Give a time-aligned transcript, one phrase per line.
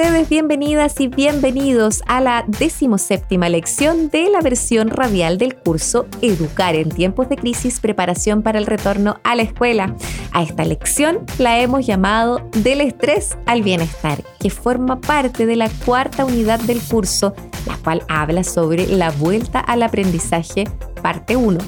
[0.00, 6.74] Ustedes bienvenidas y bienvenidos a la decimoséptima lección de la versión radial del curso Educar
[6.74, 9.94] en tiempos de crisis, preparación para el retorno a la escuela.
[10.32, 15.68] A esta lección la hemos llamado Del estrés al bienestar, que forma parte de la
[15.84, 17.34] cuarta unidad del curso,
[17.66, 20.64] la cual habla sobre la vuelta al aprendizaje,
[21.02, 21.58] parte 1.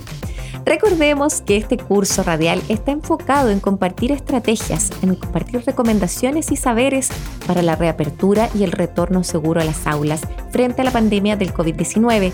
[0.64, 7.10] Recordemos que este curso radial está enfocado en compartir estrategias, en compartir recomendaciones y saberes
[7.46, 10.22] para la reapertura y el retorno seguro a las aulas
[10.52, 12.32] frente a la pandemia del COVID-19.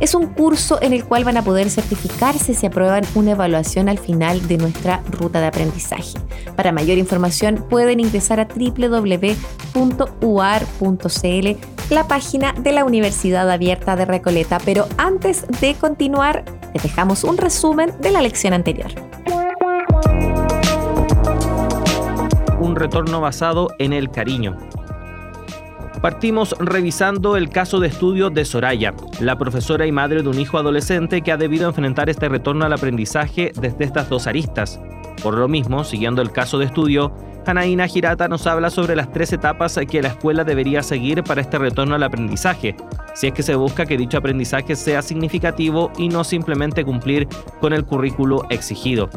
[0.00, 3.98] Es un curso en el cual van a poder certificarse si aprueban una evaluación al
[3.98, 6.18] final de nuestra ruta de aprendizaje.
[6.56, 9.14] Para mayor información pueden ingresar a www.uar.cl,
[11.94, 14.58] la página de la Universidad Abierta de Recoleta.
[14.64, 18.90] Pero antes de continuar, les dejamos un resumen de la lección anterior.
[22.60, 24.56] Un retorno basado en el cariño.
[26.00, 30.56] Partimos revisando el caso de estudio de Soraya, la profesora y madre de un hijo
[30.56, 34.80] adolescente que ha debido enfrentar este retorno al aprendizaje desde estas dos aristas.
[35.22, 37.12] Por lo mismo, siguiendo el caso de estudio,
[37.44, 41.58] Anaína Girata nos habla sobre las tres etapas que la escuela debería seguir para este
[41.58, 42.76] retorno al aprendizaje,
[43.14, 47.28] si es que se busca que dicho aprendizaje sea significativo y no simplemente cumplir
[47.60, 49.10] con el currículo exigido.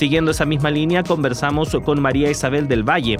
[0.00, 3.18] Siguiendo esa misma línea, conversamos con María Isabel del Valle,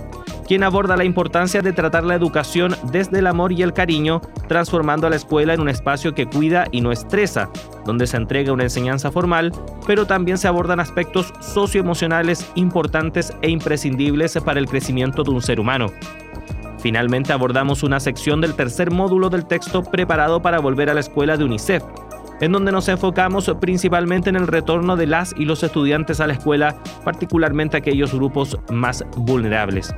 [0.48, 5.07] quien aborda la importancia de tratar la educación desde el amor y el cariño, transformando
[5.07, 7.51] a la escuela en un espacio que cuida y no estresa,
[7.85, 9.52] donde se entrega una enseñanza formal,
[9.86, 15.61] pero también se abordan aspectos socioemocionales importantes e imprescindibles para el crecimiento de un ser
[15.61, 15.89] humano.
[16.79, 21.36] Finalmente abordamos una sección del tercer módulo del texto preparado para volver a la escuela
[21.36, 21.83] de UNICEF,
[22.40, 26.34] en donde nos enfocamos principalmente en el retorno de las y los estudiantes a la
[26.34, 29.95] escuela, particularmente aquellos grupos más vulnerables.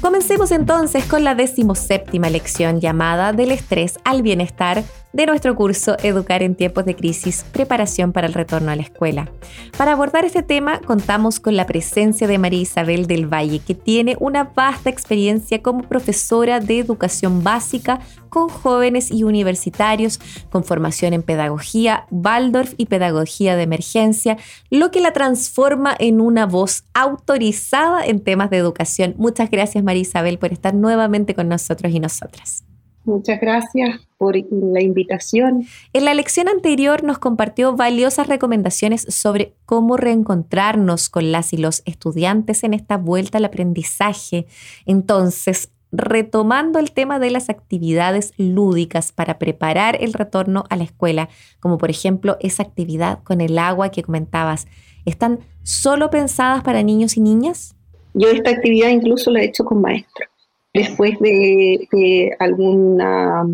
[0.00, 6.42] Comencemos entonces con la decimoséptima lección llamada Del estrés al bienestar de nuestro curso Educar
[6.42, 9.30] en tiempos de crisis, preparación para el retorno a la escuela.
[9.76, 14.16] Para abordar este tema contamos con la presencia de María Isabel del Valle, que tiene
[14.20, 20.18] una vasta experiencia como profesora de educación básica con jóvenes y universitarios,
[20.50, 24.38] con formación en pedagogía, Waldorf y pedagogía de emergencia,
[24.70, 29.14] lo que la transforma en una voz autorizada en temas de educación.
[29.18, 32.64] Muchas gracias María Isabel por estar nuevamente con nosotros y nosotras.
[33.04, 35.66] Muchas gracias por la invitación.
[35.92, 41.82] En la lección anterior nos compartió valiosas recomendaciones sobre cómo reencontrarnos con las y los
[41.86, 44.46] estudiantes en esta vuelta al aprendizaje.
[44.86, 51.28] Entonces, retomando el tema de las actividades lúdicas para preparar el retorno a la escuela,
[51.58, 54.68] como por ejemplo esa actividad con el agua que comentabas,
[55.04, 57.74] ¿están solo pensadas para niños y niñas?
[58.14, 60.28] Yo esta actividad incluso la he hecho con maestros
[60.74, 63.46] después de, alguna,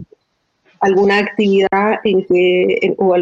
[0.80, 3.16] alguna actividad en que, o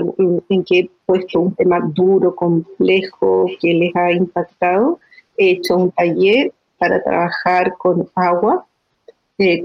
[0.49, 5.01] en que he puesto un tema duro, complejo, que les ha impactado,
[5.37, 8.67] he hecho un taller para trabajar con agua,
[9.39, 9.61] eh,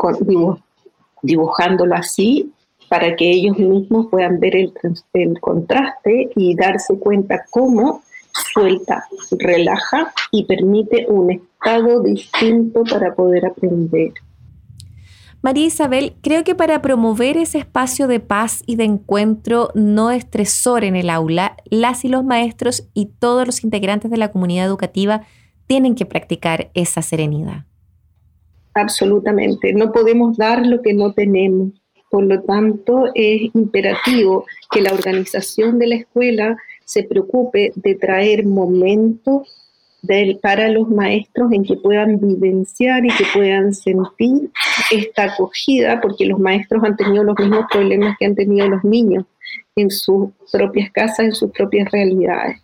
[1.22, 2.51] dibujándolo así,
[2.90, 4.74] para que ellos mismos puedan ver el,
[5.13, 8.01] el contraste y darse cuenta cómo
[8.53, 9.07] suelta,
[9.40, 14.13] relaja y permite un estado distinto para poder aprender.
[15.44, 20.84] María Isabel, creo que para promover ese espacio de paz y de encuentro no estresor
[20.84, 25.24] en el aula, las y los maestros y todos los integrantes de la comunidad educativa
[25.65, 27.65] tienen que practicar esa serenidad.
[28.75, 31.71] Absolutamente, no podemos dar lo que no tenemos.
[32.12, 36.56] Por lo tanto, es imperativo que la organización de la escuela
[36.86, 39.70] se preocupe de traer momentos
[40.42, 44.51] para los maestros en que puedan vivenciar y que puedan sentir
[44.89, 49.25] esta acogida, porque los maestros han tenido los mismos problemas que han tenido los niños
[49.75, 52.62] en sus propias casas, en sus propias realidades.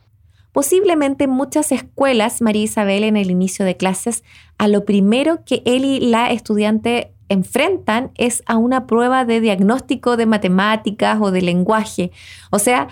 [0.51, 4.23] Posiblemente en muchas escuelas, María Isabel, en el inicio de clases,
[4.57, 10.17] a lo primero que él y la estudiante enfrentan es a una prueba de diagnóstico
[10.17, 12.11] de matemáticas o de lenguaje.
[12.49, 12.87] O sea,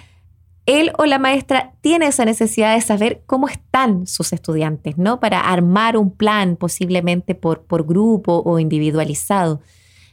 [0.65, 5.19] él o la maestra tiene esa necesidad de saber cómo están sus estudiantes, ¿no?
[5.19, 9.61] Para armar un plan posiblemente por, grupo o individualizado.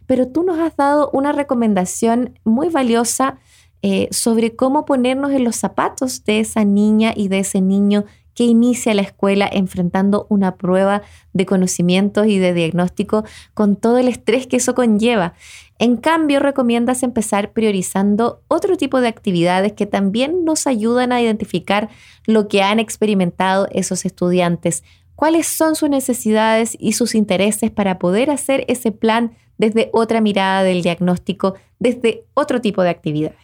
[0.07, 3.39] Pero tú nos has dado una recomendación muy valiosa
[3.81, 8.45] eh, sobre cómo ponernos en los zapatos de esa niña y de ese niño que
[8.45, 11.03] inicia la escuela enfrentando una prueba
[11.33, 13.25] de conocimientos y de diagnóstico
[13.55, 15.35] con todo el estrés que eso conlleva.
[15.79, 21.89] En cambio, recomiendas empezar priorizando otro tipo de actividades que también nos ayudan a identificar
[22.27, 24.85] lo que han experimentado esos estudiantes,
[25.17, 30.63] cuáles son sus necesidades y sus intereses para poder hacer ese plan desde otra mirada
[30.63, 33.39] del diagnóstico, desde otro tipo de actividades.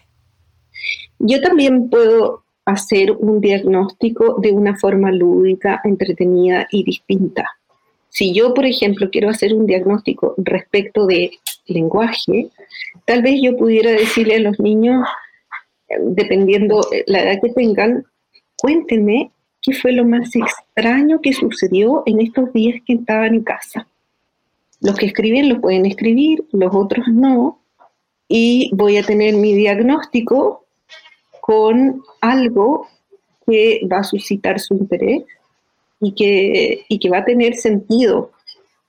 [1.19, 7.44] Yo también puedo hacer un diagnóstico de una forma lúdica, entretenida y distinta.
[8.11, 11.31] Si yo, por ejemplo, quiero hacer un diagnóstico respecto de
[11.67, 12.50] lenguaje,
[13.06, 15.06] tal vez yo pudiera decirle a los niños,
[15.99, 18.05] dependiendo la edad que tengan,
[18.61, 19.31] cuéntenme
[19.62, 23.88] qué fue lo más extraño que sucedió en estos días que estaban en casa.
[24.81, 27.61] Los que escriben lo pueden escribir, los otros no,
[28.29, 30.67] y voy a tener mi diagnóstico
[31.49, 32.89] con algo
[33.47, 35.23] que va a suscitar su interés
[35.99, 38.33] y que, y que va a tener sentido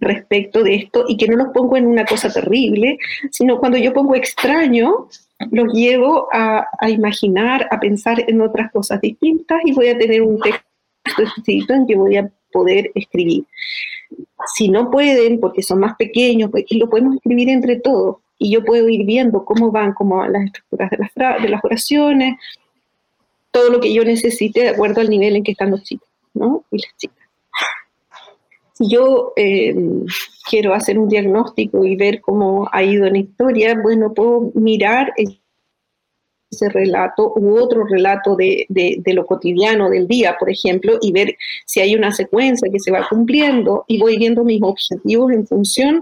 [0.01, 2.97] respecto de esto y que no los pongo en una cosa terrible,
[3.31, 5.07] sino cuando yo pongo extraño,
[5.51, 10.37] los llevo a, imaginar, a pensar en otras cosas distintas y voy a tener un
[10.41, 13.45] texto escrito en que voy a poder escribir.
[14.53, 18.63] Si no pueden, porque son más pequeños, pues lo podemos escribir entre todos y yo
[18.63, 22.39] puedo ir viendo cómo van como las estructuras de las, de las oraciones,
[23.51, 26.63] todo lo que yo necesite de acuerdo al nivel en que están los chicos ¿no?
[26.71, 27.17] y las chicas.
[28.73, 29.75] Si yo eh,
[30.49, 35.13] quiero hacer un diagnóstico y ver cómo ha ido en la historia, bueno, puedo mirar
[36.51, 38.65] ese relato u otro relato de,
[39.05, 43.07] lo cotidiano del día, por ejemplo, y ver si hay una secuencia que se va
[43.07, 46.01] cumpliendo y voy viendo mis objetivos en función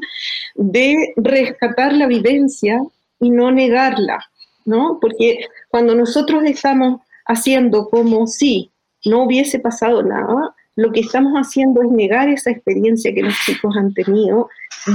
[0.56, 2.82] de rescatar la vivencia
[3.20, 4.24] y no negarla,
[4.66, 5.00] ¿no?
[5.02, 8.72] Porque cuando nosotros estamos haciendo como si
[9.06, 13.76] no hubiese pasado nada, lo que estamos haciendo es negar esa experiencia que los chicos
[13.76, 14.48] han tenido,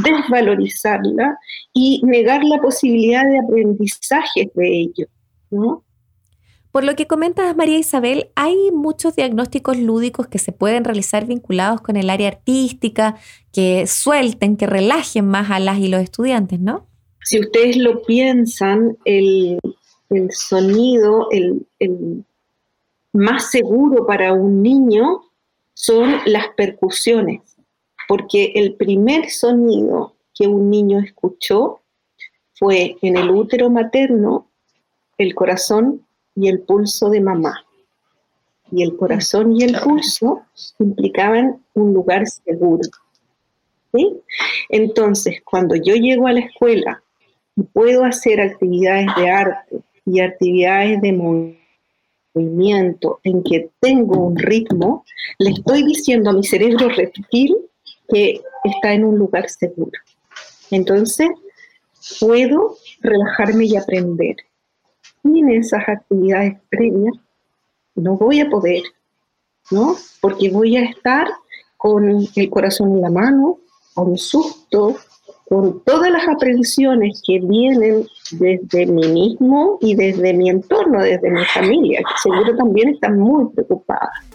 [0.04, 1.36] desvalorizarla
[1.72, 4.92] y negar la posibilidad de aprendizaje de
[6.72, 11.82] Por lo que comentas, María Isabel, hay muchos diagnósticos lúdicos que se pueden realizar vinculados
[11.82, 13.16] con el área artística,
[13.52, 16.86] que suelten, que relajen más a las y los estudiantes, ¿no?
[17.24, 19.58] Si ustedes lo piensan, el,
[20.30, 22.24] sonido, el, el
[23.12, 25.24] más seguro para un niño
[25.74, 27.42] son las percusiones,
[28.08, 31.82] porque el primer sonido que un niño escuchó
[32.54, 34.51] fue en el útero materno
[35.18, 36.04] el corazón
[36.34, 37.64] y el pulso de mamá.
[38.70, 40.42] Y el corazón y el pulso
[40.78, 42.88] implicaban un lugar seguro.
[44.70, 47.02] Entonces, cuando yo llego a la escuela
[47.56, 49.76] y puedo hacer actividades de arte
[50.06, 51.12] y actividades de
[52.34, 55.04] movimiento en que tengo un ritmo,
[55.38, 57.54] le estoy diciendo a mi cerebro reptil
[58.08, 59.92] que está en un lugar seguro.
[60.70, 61.28] Entonces,
[62.18, 64.36] puedo relajarme y aprender
[65.22, 67.14] sin esas actividades previas,
[67.94, 68.82] no voy a poder,
[69.70, 69.94] ¿no?
[70.20, 71.28] Porque voy a estar
[71.76, 73.58] con el corazón en la mano,
[73.94, 74.96] con susto,
[75.48, 81.44] con todas las aprensiones que vienen desde mí mismo y desde mi entorno, desde mi
[81.44, 84.31] familia, que seguro también están muy preocupadas.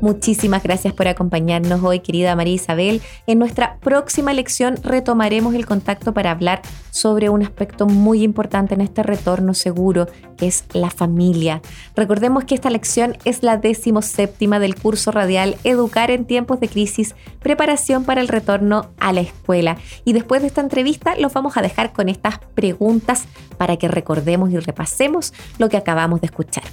[0.00, 3.02] Muchísimas gracias por acompañarnos hoy, querida María Isabel.
[3.26, 8.80] En nuestra próxima lección retomaremos el contacto para hablar sobre un aspecto muy importante en
[8.80, 11.60] este retorno seguro, que es la familia.
[11.94, 13.60] Recordemos que esta lección es la
[14.02, 19.20] séptima del curso radial Educar en tiempos de crisis, preparación para el retorno a la
[19.20, 19.76] escuela.
[20.04, 23.26] Y después de esta entrevista los vamos a dejar con estas preguntas
[23.58, 26.64] para que recordemos y repasemos lo que acabamos de escuchar.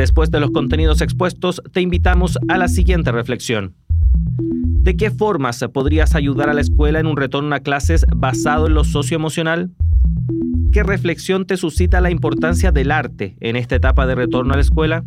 [0.00, 3.74] Después de los contenidos expuestos, te invitamos a la siguiente reflexión.
[4.38, 8.72] ¿De qué formas podrías ayudar a la escuela en un retorno a clases basado en
[8.72, 9.72] lo socioemocional?
[10.72, 14.62] ¿Qué reflexión te suscita la importancia del arte en esta etapa de retorno a la
[14.62, 15.04] escuela?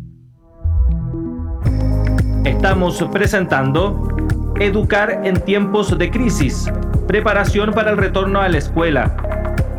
[2.44, 4.16] Estamos presentando
[4.60, 6.70] Educar en tiempos de crisis,
[7.08, 9.16] preparación para el retorno a la escuela,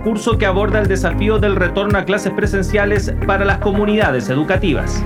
[0.05, 5.03] curso que aborda el desafío del retorno a clases presenciales para las comunidades educativas.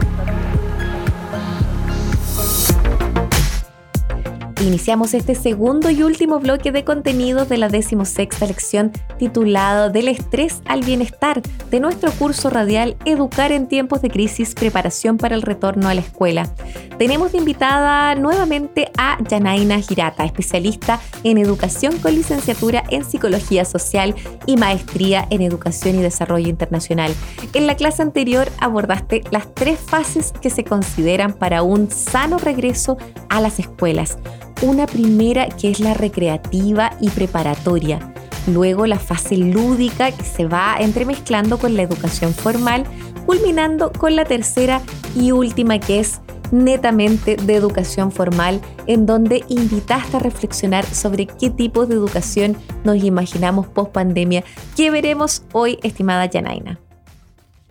[4.62, 10.62] Iniciamos este segundo y último bloque de contenidos de la decimosexta lección titulado Del estrés
[10.66, 15.88] al bienestar de nuestro curso radial Educar en tiempos de crisis, preparación para el retorno
[15.88, 16.54] a la escuela.
[16.98, 24.14] Tenemos de invitada nuevamente a Yanaina Girata, especialista en educación con licenciatura en psicología social
[24.46, 27.14] y maestría en educación y desarrollo internacional.
[27.54, 32.98] En la clase anterior abordaste las tres fases que se consideran para un sano regreso
[33.30, 34.18] a las escuelas
[34.62, 38.14] una primera que es la recreativa y preparatoria.
[38.48, 42.84] Luego la fase lúdica que se va entremezclando con la educación formal,
[43.26, 44.82] culminando con la tercera
[45.16, 51.52] y última que es netamente de educación formal, en donde invitaste a reflexionar sobre qué
[51.52, 54.44] tipo de educación nos imaginamos post pandemia,
[54.76, 56.80] que veremos hoy, estimada Janaina.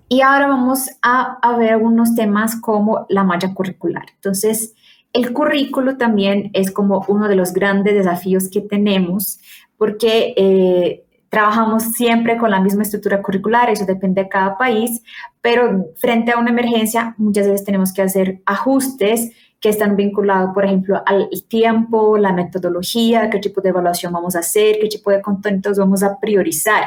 [0.08, 4.06] Y ahora vamos a, a ver algunos temas como la malla curricular.
[4.14, 4.74] Entonces,
[5.12, 9.40] el currículo también es como uno de los grandes desafíos que tenemos
[9.76, 15.02] porque eh, trabajamos siempre con la misma estructura curricular, eso depende de cada país,
[15.40, 20.64] pero frente a una emergencia muchas veces tenemos que hacer ajustes que están vinculados, por
[20.64, 25.20] ejemplo, al tiempo, la metodología, qué tipo de evaluación vamos a hacer, qué tipo de
[25.20, 26.84] contenidos vamos a priorizar.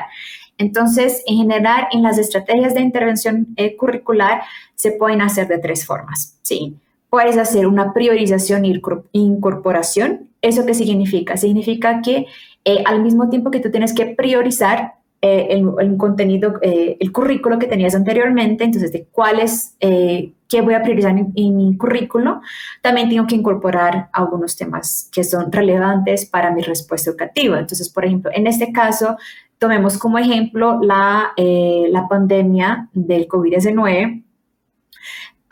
[0.58, 4.44] Entonces, en general, en las estrategias de intervención eh, curricular
[4.76, 6.38] se pueden hacer de tres formas.
[6.44, 6.78] ¿sí?
[7.12, 8.80] Puedes hacer una priorización e
[9.12, 10.30] incorporación.
[10.42, 11.36] ¿Eso qué significa?
[11.36, 12.26] Significa que
[12.64, 17.60] eh, al mismo tiempo que tú tienes que priorizar eh, el, contenido, eh, el currículo
[17.60, 22.40] que tenías anteriormente, entonces de cuáles, qué voy a priorizar en, mi currículo,
[22.82, 27.60] también tengo que incorporar algunos temas que son relevantes para mi respuesta educativa.
[27.60, 29.18] Entonces, por ejemplo, en este caso,
[29.60, 34.24] tomemos como ejemplo la, la pandemia del COVID-19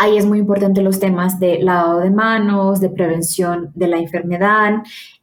[0.02, 4.76] Ahí es muy importante los temas de lavado de manos, de prevención de la enfermedad.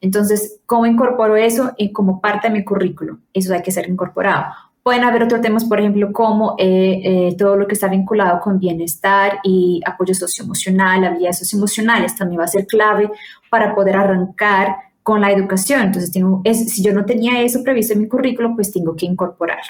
[0.03, 3.21] Entonces, ¿cómo incorporo eso y como parte de mi currículo?
[3.33, 4.53] Eso hay que ser incorporado.
[4.83, 8.59] Pueden haber otros temas, por ejemplo, como eh, eh, todo lo que está vinculado con
[8.59, 13.11] bienestar y apoyo socioemocional, habilidades socioemocionales, también va a ser clave
[13.49, 15.81] para poder arrancar con la educación.
[15.81, 19.63] Entonces, tengo, si yo no tenía eso previsto en mi currículo, pues tengo que incorporar.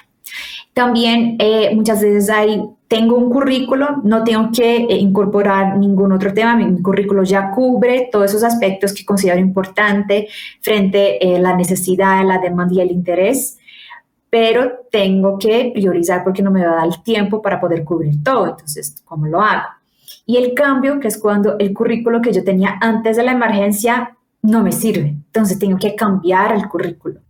[0.76, 6.34] También eh, muchas veces hay, tengo un currículo, no tengo que eh, incorporar ningún otro
[6.34, 10.28] tema, mi, currículo ya cubre todos esos aspectos que considero importante
[10.60, 13.56] frente a eh, la necesidad, la demanda y el interés,
[14.28, 18.22] pero tengo que priorizar porque no me va a dar el tiempo para poder cubrir
[18.22, 18.46] todo.
[18.50, 19.68] Entonces, ¿cómo lo hago?
[20.26, 24.14] Y el cambio, que es cuando el currículo que yo tenía antes de la emergencia
[24.42, 25.08] no me sirve.
[25.08, 27.20] Entonces, tengo que cambiar el currículo.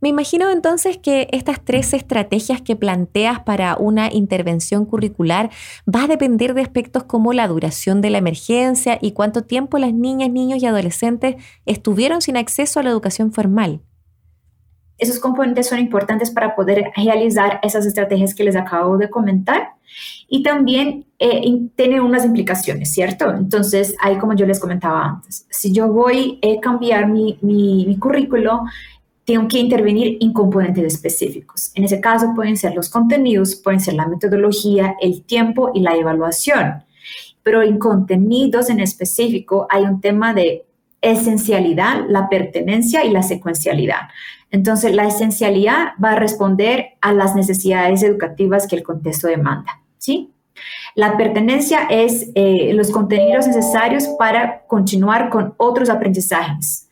[0.00, 5.50] Me imagino entonces que estas tres estrategias que planteas para una intervención curricular
[5.92, 9.94] va a depender de aspectos como la duración de la emergencia y cuánto tiempo las
[9.94, 13.80] niñas, niños y adolescentes estuvieron sin acceso a la educación formal.
[14.98, 19.74] Esos componentes son importantes para poder realizar esas estrategias que les acabo de comentar
[20.28, 23.30] y también eh, tiene unas implicaciones, ¿cierto?
[23.30, 27.98] Entonces, ahí como yo les comentaba antes, si yo voy a cambiar mi, mi, mi
[27.98, 28.62] currículo,
[29.26, 31.72] tengo que intervenir en componentes específicos.
[31.74, 35.96] En ese caso pueden ser los contenidos, pueden ser la metodología, el tiempo y la
[35.96, 36.84] evaluación.
[37.42, 40.64] Pero en contenidos en específico hay un tema de
[41.00, 44.08] esencialidad, la pertenencia y la secuencialidad.
[44.52, 50.30] Entonces, la esencialidad va a responder a las necesidades educativas que el contexto demanda, ¿sí?
[50.94, 56.85] La pertenencia es eh, los contenidos necesarios para continuar con otros aprendizajes,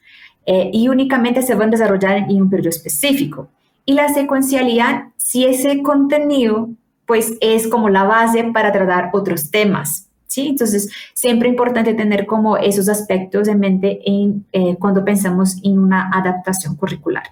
[0.46, 3.48] eh, y únicamente se van a desarrollar en un periodo específico.
[3.86, 6.70] Y la secuencialidad, si ese contenido,
[7.06, 10.08] pues es como la base para tratar otros temas.
[10.26, 10.48] ¿sí?
[10.48, 16.10] Entonces, siempre importante tener como esos aspectos en mente en, eh, cuando pensamos en una
[16.12, 17.24] adaptación curricular.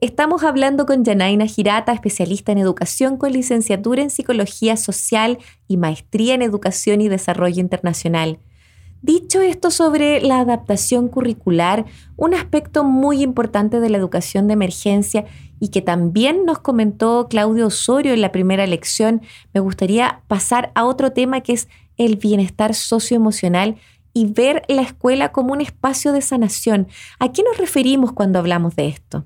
[0.00, 6.34] Estamos hablando con Janaina Girata, especialista en educación con licenciatura en psicología social y maestría
[6.34, 8.38] en educación y desarrollo internacional.
[9.06, 11.84] Dicho esto sobre la adaptación curricular,
[12.16, 15.26] un aspecto muy importante de la educación de emergencia
[15.60, 19.22] y que también nos comentó Claudio Osorio en la primera lección,
[19.54, 23.76] me gustaría pasar a otro tema que es el bienestar socioemocional
[24.12, 26.88] y ver la escuela como un espacio de sanación.
[27.20, 29.24] ¿A qué nos referimos cuando hablamos de esto?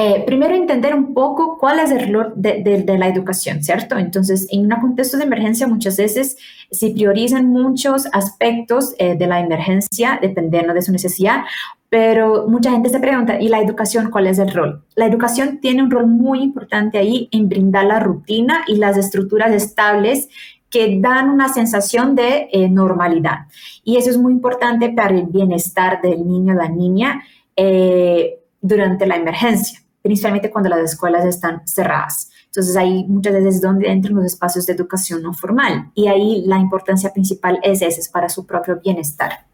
[0.00, 3.98] Eh, primero entender un poco cuál es el rol de, la educación, ¿cierto?
[3.98, 6.36] Entonces, en un contexto de emergencia muchas veces
[6.70, 11.40] se priorizan muchos aspectos eh, de la emergencia dependiendo de su necesidad,
[11.88, 14.84] pero mucha gente se pregunta, ¿y la educación cuál es el rol?
[14.94, 19.50] La educación tiene un rol muy importante ahí en brindar la rutina y las estructuras
[19.52, 20.28] estables
[20.70, 23.46] que dan una sensación de eh, normalidad.
[23.82, 27.22] Y eso es muy importante para el bienestar del niño o la niña
[27.56, 32.30] eh, durante la emergencia, principalmente cuando las escuelas están cerradas.
[32.46, 36.42] Entonces ahí muchas veces es donde entran los espacios de educación no formal y ahí
[36.46, 39.44] la importancia principal es esa, es para su propio bienestar.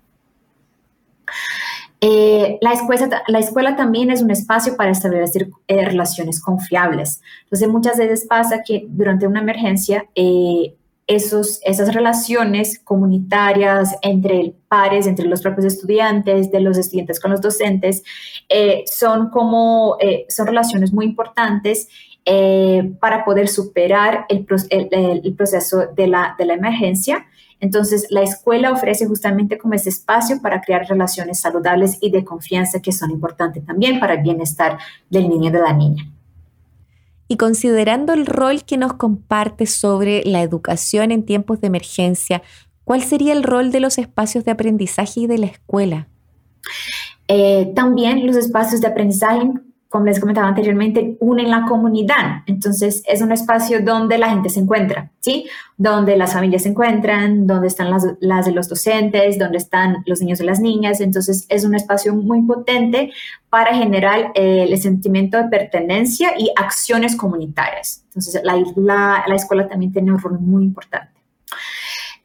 [2.00, 7.20] Eh, la, escuela, la escuela también es un espacio para establecer eh, relaciones confiables.
[7.44, 10.74] Entonces, muchas veces pasa que durante una emergencia, eh,
[11.06, 17.40] esos, esas relaciones comunitarias entre pares, entre los propios estudiantes, de los estudiantes con los
[17.40, 18.02] docentes,
[18.86, 21.88] son como, son relaciones muy importantes
[23.00, 27.26] para poder superar el, el, proceso de la, de la emergencia
[27.64, 32.82] entonces, la escuela ofrece justamente como ese espacio para crear relaciones saludables y de confianza
[32.82, 34.76] que son importantes también para el bienestar
[35.08, 36.13] del niño y de la niña.
[37.28, 42.42] Y considerando el rol que nos comparte sobre la educación en tiempos de emergencia,
[42.84, 46.08] ¿cuál sería el rol de los espacios de aprendizaje y de la escuela?
[47.28, 49.50] Eh, también los espacios de aprendizaje
[49.94, 52.42] como les comentaba anteriormente, unen la comunidad.
[52.46, 55.46] Entonces, es un espacio donde la gente se encuentra, ¿sí?
[55.76, 60.20] Donde las familias se encuentran, donde están las, las de los docentes, donde están los
[60.20, 61.00] niños y las niñas.
[61.00, 63.12] Entonces, es un espacio muy potente
[63.48, 68.02] para generar eh, el sentimiento de pertenencia y acciones comunitarias.
[68.08, 71.12] Entonces, la, la, la escuela también tiene un rol muy importante.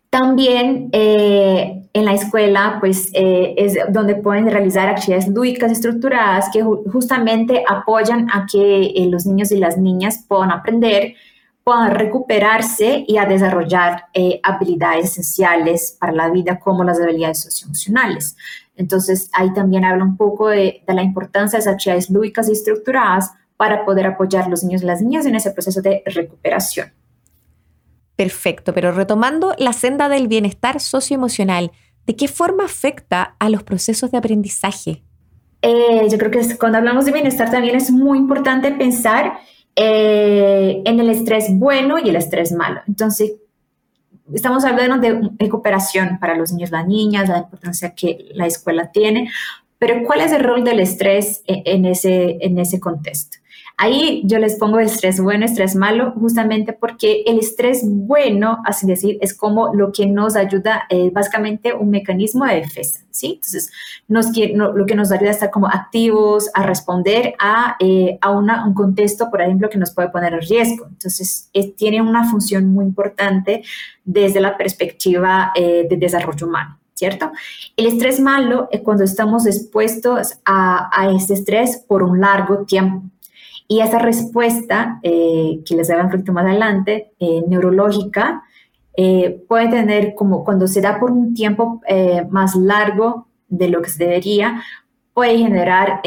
[0.09, 6.63] También eh, en la escuela, pues eh, es donde pueden realizar actividades lúdicas estructuradas que
[6.63, 11.13] justamente apoyan a que eh, los niños y las niñas puedan aprender,
[11.63, 14.05] puedan recuperarse y a desarrollar
[14.41, 18.35] habilidades esenciales para la vida como las habilidades socioemocionales.
[18.75, 23.33] Entonces, ahí también habla un poco de, la importancia de esas actividades lúdicas y estructuradas
[23.57, 26.91] para poder apoyar a los niños y las niñas en ese proceso de recuperación.
[28.19, 31.71] Perfecto, pero retomando la senda del bienestar socioemocional,
[32.05, 35.03] ¿de qué forma afecta a los procesos de aprendizaje?
[35.61, 39.39] Eh, yo creo que cuando hablamos de bienestar también es muy importante pensar
[39.73, 42.81] eh, en el estrés bueno y el estrés malo.
[42.89, 43.35] Entonces,
[44.33, 49.31] estamos hablando de recuperación para los niños, las niñas, la importancia que la escuela tiene,
[49.77, 53.38] pero ¿cuál es el rol del estrés e, en ese, en ese contexto?
[53.81, 59.17] Ahí yo les pongo estrés bueno, estrés malo, justamente porque el estrés bueno, así decir,
[59.21, 63.35] es como lo que nos ayuda, eh, básicamente un mecanismo de defensa, ¿sí?
[63.35, 63.71] Entonces,
[64.09, 68.73] nos, lo que nos ayuda a estar como activos, a responder a, eh, a un
[68.73, 70.85] contexto, por ejemplo, que nos puede poner en riesgo.
[70.85, 73.63] Entonces, tiene una función muy importante
[74.03, 76.77] desde la perspectiva eh, de desarrollo humano.
[76.95, 77.31] ¿cierto?
[77.77, 83.09] El estrés malo es cuando estamos expuestos a, a este estrés por un largo tiempo.
[83.71, 88.41] Y esa respuesta, eh, que les a un poquito más adelante, eh, neurológica,
[88.97, 91.79] eh, puede tener como cuando se da por un tiempo
[92.31, 94.63] más largo de lo que se debería,
[95.13, 96.01] puede generar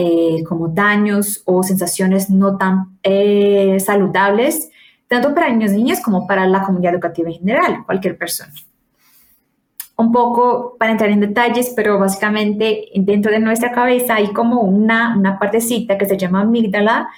[0.49, 2.99] como daños o sensaciones no tan
[3.79, 4.71] saludables,
[5.09, 8.53] tanto para niños y niñas como para la comunidad educativa en general, cualquier persona
[10.03, 15.17] un poco para entrar en detalles, pero básicamente dentro de nuestra cabeza hay como una,
[15.17, 17.09] una partecita que se llama amígdala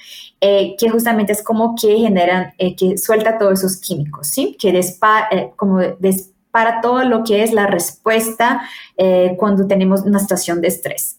[0.46, 4.54] eh, que justamente es como que generan, eh, que suelta todos esos químicos, ¿sí?
[4.60, 8.60] Que dispara, eh, como dispara todo lo que es la respuesta
[9.38, 11.18] cuando tenemos una situación de estrés.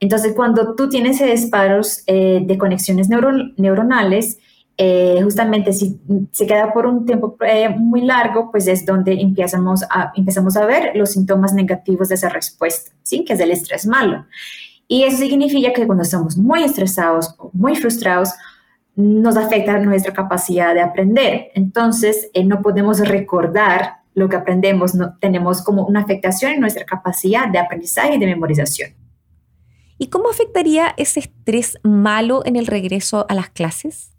[0.00, 4.38] Entonces, cuando tú tienes disparos de conexiones neuronales,
[5.22, 6.00] justamente si
[6.32, 7.36] se queda por un tiempo
[7.78, 12.28] muy largo, pues es donde empezamos a, empezamos a ver los síntomas negativos de esa
[12.28, 13.24] respuesta, ¿sí?
[13.24, 14.26] que es el estrés malo.
[14.88, 18.30] Y eso significa que cuando estamos muy estresados o muy frustrados,
[18.96, 21.48] nos afecta nuestra capacidad de aprender.
[21.54, 26.84] Entonces, eh, no podemos recordar lo que aprendemos, no, tenemos como una afectación en nuestra
[26.84, 28.92] capacidad de aprendizaje y de memorización.
[29.98, 34.13] ¿Y cómo afectaría ese estrés malo en el regreso a las clases?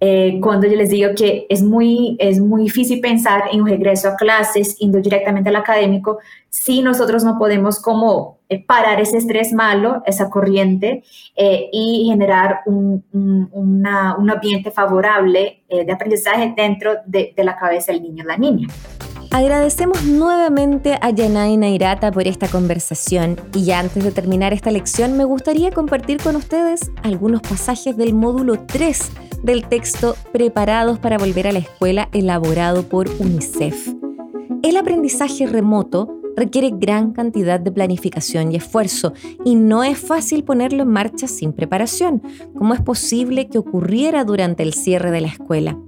[0.00, 4.08] Eh, cuando yo les digo que es muy, es muy difícil pensar en un regreso
[4.08, 6.18] a clases, yendo directamente al académico,
[6.50, 11.04] si nosotros no podemos como eh, parar ese estrés malo, esa corriente,
[11.36, 18.02] eh, y generar un, un, ambiente favorable de aprendizaje dentro de, de la cabeza del
[18.02, 18.68] niño o la niña.
[19.30, 25.16] Agradecemos nuevamente a Yanay Nairata por esta conversación y ya antes de terminar esta lección
[25.16, 29.10] me gustaría compartir con ustedes algunos pasajes del módulo 3
[29.44, 33.94] del texto Preparados para volver a la escuela elaborado por UNICEF.
[34.62, 39.12] El aprendizaje remoto requiere gran cantidad de planificación y esfuerzo
[39.44, 42.22] y no es fácil ponerlo en marcha sin preparación,
[42.56, 45.78] como es posible que ocurriera durante el cierre de la escuela.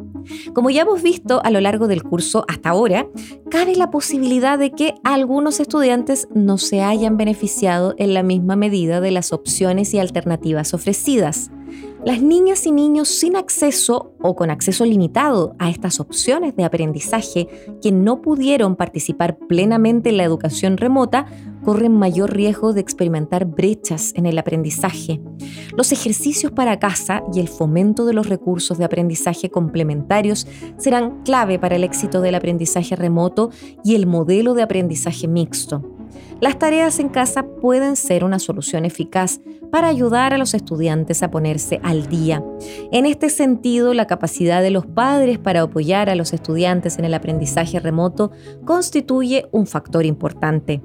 [0.53, 3.09] Como ya hemos visto a lo largo del curso hasta ahora,
[3.51, 9.01] cabe la posibilidad de que algunos estudiantes no se hayan beneficiado en la misma medida
[9.01, 11.51] de las opciones y alternativas ofrecidas.
[12.05, 17.49] Las niñas y niños sin acceso o con acceso limitado a estas opciones de aprendizaje
[17.83, 21.27] que no pudieron participar plenamente en la educación remota
[21.65, 25.21] corren mayor riesgo de experimentar brechas en el aprendizaje.
[25.77, 31.59] Los ejercicios para casa y el fomento de los recursos de aprendizaje complementarios serán clave
[31.59, 33.51] para el éxito del aprendizaje remoto
[33.83, 35.96] y el modelo de aprendizaje mixto.
[36.41, 41.31] Las tareas en casa pueden ser una solución eficaz para ayudar a los estudiantes a
[41.31, 42.43] ponerse al día.
[42.93, 47.15] En este sentido, la capacidad de los padres para apoyar a los estudiantes en el
[47.15, 48.31] aprendizaje remoto
[48.65, 50.83] constituye un factor importante.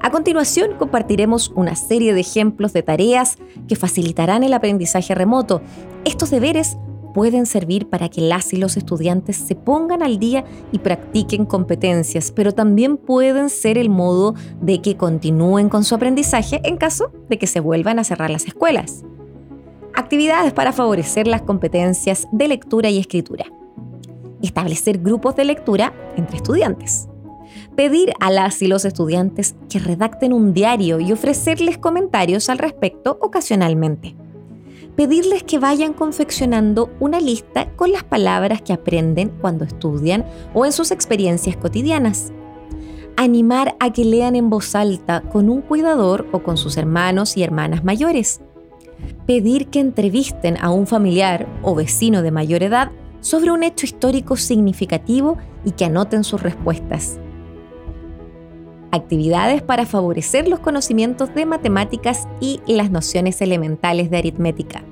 [0.00, 3.36] A continuación compartiremos una serie de ejemplos de tareas
[3.68, 5.62] que facilitarán el aprendizaje remoto.
[6.04, 6.76] Estos deberes
[7.18, 12.30] pueden servir para que las y los estudiantes se pongan al día y practiquen competencias,
[12.30, 17.36] pero también pueden ser el modo de que continúen con su aprendizaje en caso de
[17.36, 19.02] que se vuelvan a cerrar las escuelas.
[19.96, 23.46] Actividades para favorecer las competencias de lectura y escritura.
[24.40, 27.08] Establecer grupos de lectura entre estudiantes.
[27.74, 33.18] Pedir a las y los estudiantes que redacten un diario y ofrecerles comentarios al respecto
[33.20, 34.14] ocasionalmente
[34.98, 40.72] pedirles que vayan confeccionando una lista con las palabras que aprenden cuando estudian o en
[40.72, 42.32] sus experiencias cotidianas.
[43.16, 47.44] Animar a que lean en voz alta con un cuidador o con sus hermanos y
[47.44, 48.40] hermanas mayores.
[49.24, 54.36] Pedir que entrevisten a un familiar o vecino de mayor edad sobre un hecho histórico
[54.36, 57.20] significativo y que anoten sus respuestas.
[58.90, 64.82] Actividades para favorecer los conocimientos de matemáticas y las nociones elementales de aritmética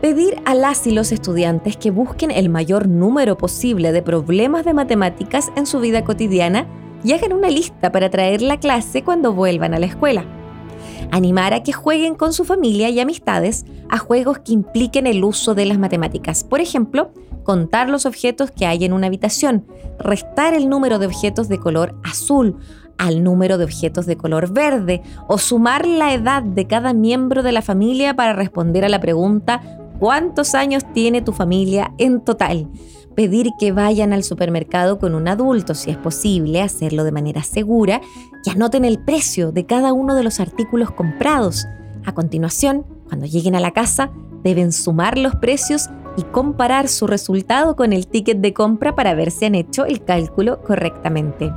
[0.00, 4.74] pedir a las y los estudiantes que busquen el mayor número posible de problemas de
[4.74, 6.68] matemáticas en su vida cotidiana
[7.02, 10.24] y hagan una lista para traer la clase cuando vuelvan a la escuela.
[11.10, 15.54] Animar a que jueguen con su familia y amistades a juegos que impliquen el uso
[15.54, 16.44] de las matemáticas.
[16.44, 19.66] Por ejemplo, contar los objetos que hay en una habitación,
[19.98, 22.56] restar el número de objetos de color azul
[22.98, 27.52] al número de objetos de color verde o sumar la edad de cada miembro de
[27.52, 29.60] la familia para responder a la pregunta
[29.98, 32.68] cuántos años tiene tu familia en total.
[33.14, 38.02] Pedir que vayan al supermercado con un adulto, si es posible, hacerlo de manera segura
[38.44, 41.66] y anoten el precio de cada uno de los artículos comprados.
[42.04, 44.10] A continuación, cuando lleguen a la casa,
[44.42, 49.30] deben sumar los precios y comparar su resultado con el ticket de compra para ver
[49.30, 51.50] si han hecho el cálculo correctamente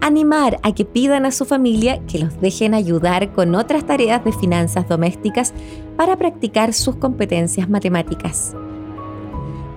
[0.00, 4.32] animar a que pidan a su familia que los dejen ayudar con otras tareas de
[4.32, 5.52] finanzas domésticas
[5.96, 8.54] para practicar sus competencias matemáticas.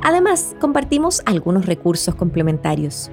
[0.02, 3.12] Además, compartimos algunos recursos complementarios.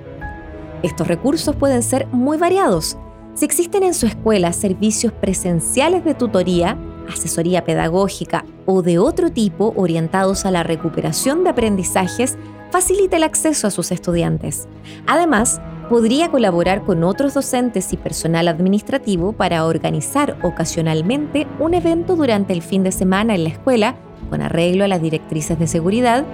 [0.83, 2.97] Estos recursos pueden ser muy variados.
[3.35, 6.79] Si existen en su escuela servicios presenciales de tutoría,
[7.13, 12.39] asesoría pedagógica o de otro tipo orientados a la recuperación de aprendizajes,
[12.71, 14.69] facilita el acceso a sus estudiantes.
[15.07, 22.53] Además, podría colaborar con otros docentes y personal administrativo para organizar ocasionalmente un evento durante
[22.53, 23.97] el fin de semana en la escuela,
[24.31, 26.25] con arreglo a las directrices de seguridad,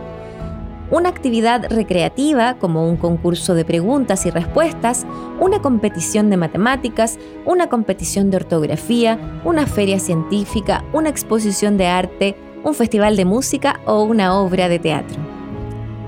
[0.90, 5.07] una actividad recreativa como un concurso de preguntas y respuestas,
[5.40, 12.37] una competición de matemáticas, una competición de ortografía, una feria científica, una exposición de arte,
[12.62, 15.32] un festival de música o una obra de teatro.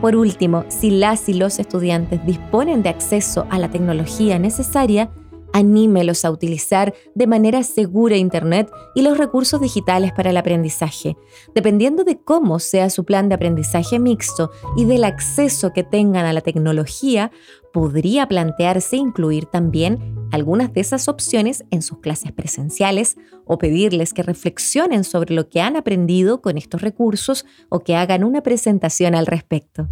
[0.04, 5.08] Por último, si las y los estudiantes disponen de acceso a la tecnología necesaria,
[5.54, 11.16] anímelos a utilizar de manera segura Internet y los recursos digitales para el aprendizaje.
[11.54, 16.32] Dependiendo de cómo sea su plan de aprendizaje mixto y del acceso que tengan a
[16.32, 17.30] la tecnología,
[17.72, 24.24] podría plantearse incluir también algunas de esas opciones en sus clases presenciales o pedirles que
[24.24, 29.26] reflexionen sobre lo que han aprendido con estos recursos o que hagan una presentación al
[29.26, 29.88] respecto.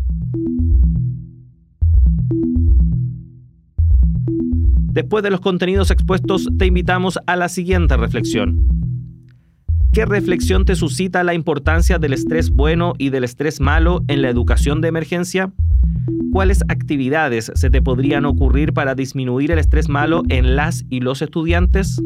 [4.92, 8.68] Después de los contenidos expuestos, te invitamos a la siguiente reflexión.
[9.92, 14.30] ¿Qué reflexión te suscita la importancia del estrés bueno y del estrés malo en la
[14.30, 15.52] educación de emergencia?
[16.32, 21.20] ¿Cuáles actividades se te podrían ocurrir para disminuir el estrés malo en las y los
[21.20, 22.00] estudiantes?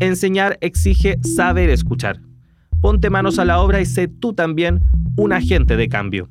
[0.00, 2.20] Enseñar exige saber escuchar.
[2.80, 4.80] Ponte manos a la obra y sé tú también
[5.16, 6.28] un agente de cambio.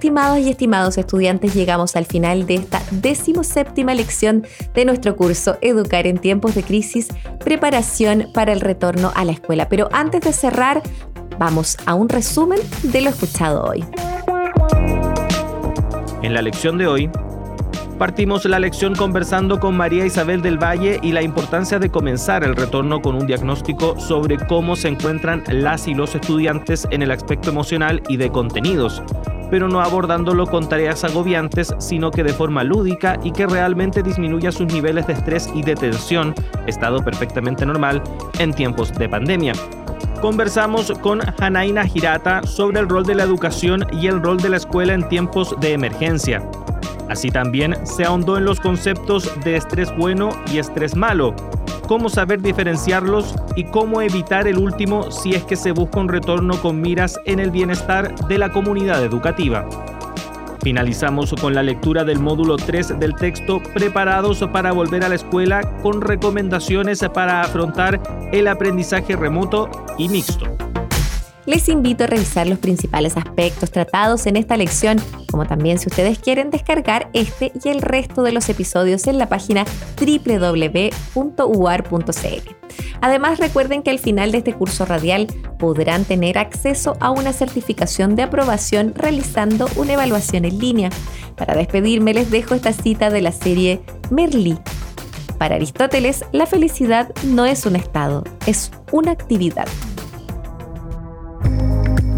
[0.00, 6.06] Estimados y estimados estudiantes, llegamos al final de esta decimoséptima lección de nuestro curso Educar
[6.06, 7.08] en tiempos de crisis,
[7.44, 9.68] preparación para el retorno a la escuela.
[9.68, 10.82] Pero antes de cerrar,
[11.38, 13.82] Vamos a un resumen de lo escuchado hoy.
[16.22, 17.10] En la lección de hoy,
[17.98, 22.56] Partimos la lección conversando con María Isabel del Valle y la importancia de comenzar el
[22.56, 27.50] retorno con un diagnóstico sobre cómo se encuentran las y los estudiantes en el aspecto
[27.50, 29.02] emocional y de contenidos,
[29.50, 34.52] pero no abordándolo con tareas agobiantes, sino que de forma lúdica y que realmente disminuya
[34.52, 36.34] sus niveles de estrés y de tensión,
[36.66, 38.02] estado perfectamente normal
[38.38, 39.52] en tiempos de pandemia.
[40.20, 44.58] Conversamos con Hanaina Girata sobre el rol de la educación y el rol de la
[44.58, 46.42] escuela en tiempos de emergencia.
[47.08, 51.34] Así también se ahondó en los conceptos de estrés bueno y estrés malo,
[51.90, 56.54] cómo saber diferenciarlos y cómo evitar el último si es que se busca un retorno
[56.62, 59.68] con miras en el bienestar de la comunidad educativa.
[60.62, 65.62] Finalizamos con la lectura del módulo 3 del texto Preparados para volver a la escuela
[65.82, 68.00] con recomendaciones para afrontar
[68.30, 70.46] el aprendizaje remoto y mixto
[71.46, 75.00] les invito a revisar los principales aspectos tratados en esta lección,
[75.30, 79.28] como también si ustedes quieren descargar este y el resto de los episodios en la
[79.28, 79.64] página
[80.00, 80.90] www.uar.cl.
[83.00, 85.26] Además, recuerden que al final de este curso radial
[85.58, 90.90] podrán tener acceso a una certificación de aprobación realizando una evaluación en línea.
[91.36, 94.58] Para despedirme les dejo esta cita de la serie Merlí.
[95.38, 99.66] Para Aristóteles, la felicidad no es un estado, es una actividad